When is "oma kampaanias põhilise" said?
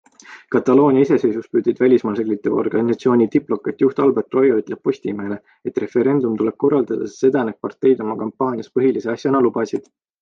8.07-9.17